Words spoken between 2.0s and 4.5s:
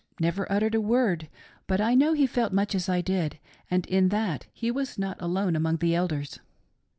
he felt much as I did, and in that